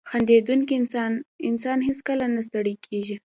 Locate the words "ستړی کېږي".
2.47-3.15